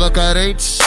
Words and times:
tava 0.00 0.10
carente. 0.10 0.78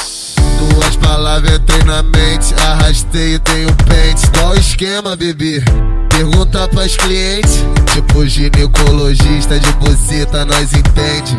Palavras 1.02 1.60
entrei 1.60 1.84
na 1.84 2.02
mente, 2.02 2.56
arrastei 2.56 3.36
e 3.36 3.40
tenho 3.40 3.70
pente. 3.86 4.32
Qual 4.32 4.56
esquema, 4.56 5.16
bebê? 5.16 5.64
Pergunta 6.10 6.68
pras 6.70 6.96
clientes, 6.96 7.64
tipo 7.94 8.26
ginecologista 8.26 9.60
de 9.60 9.72
buceta, 9.74 10.44
nós 10.46 10.74
entende. 10.74 11.38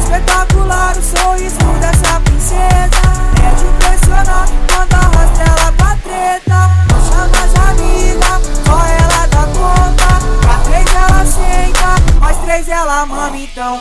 Espetacular 0.00 0.96
o 0.96 1.02
sorriso 1.02 1.58
dessa 1.80 2.20
princesa. 2.20 3.02
É 3.42 3.54
de 3.56 3.66
impressionar 3.66 4.48
quando 4.72 4.94
arrasta 4.94 5.42
ela 5.42 5.72
pra 5.72 5.96
treta. 5.96 6.70
Não 6.90 7.00
chama 7.10 7.38
as 7.44 7.54
amiga, 7.70 8.40
só 8.64 8.78
ela 8.86 9.26
dá 9.26 9.46
conta. 9.52 10.08
Pra 10.40 10.56
três 10.64 10.88
ela 10.94 11.20
aceita, 11.20 12.18
mais 12.20 12.36
três 12.38 12.68
ela 12.68 13.04
mama 13.04 13.36
então. 13.36 13.80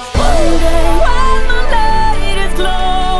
glory. 2.55 3.12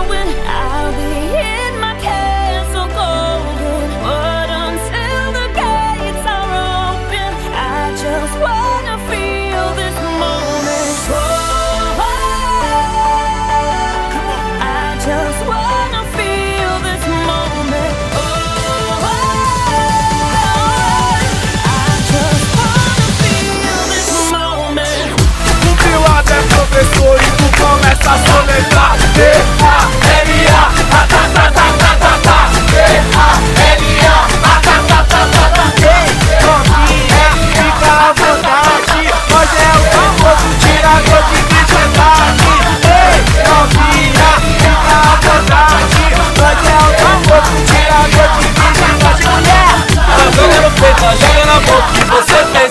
você 52.10 52.46
fez. 52.54 52.63